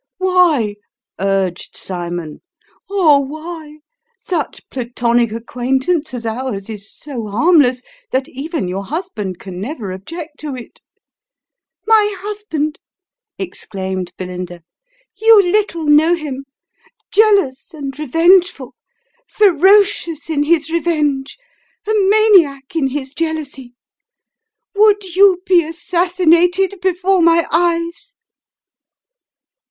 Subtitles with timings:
[0.17, 0.77] "Why?"
[1.19, 2.41] urged Cymon,"
[2.89, 3.81] oh why?
[4.17, 10.39] Such Platonic acquaintance as ours is so harmless, that even your husband can never object
[10.39, 10.81] to it.""
[11.85, 12.79] My husband!"
[13.37, 14.63] exclaimed Belinda."
[15.21, 16.45] You little know him.
[17.11, 18.73] Jealous and revengeful;
[19.27, 21.37] ferocious in his revenge
[21.87, 23.75] a maniac in his jealousy!
[24.73, 28.15] Would you be assassinated before my eyes